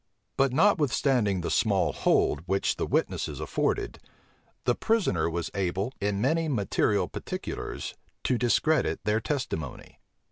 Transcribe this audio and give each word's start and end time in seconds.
But 0.35 0.51
notwithstanding 0.51 1.41
the 1.41 1.51
small 1.51 1.93
hold 1.93 2.39
which 2.47 2.77
the 2.77 2.87
witnesses 2.87 3.39
afforded, 3.39 3.99
the 4.63 4.73
prisoner 4.73 5.29
was 5.29 5.51
able, 5.53 5.93
in 6.01 6.19
many 6.19 6.47
material 6.47 7.07
particulars, 7.07 7.93
to 8.23 8.39
discredit 8.39 9.01
their 9.03 9.21
testimony. 9.21 9.99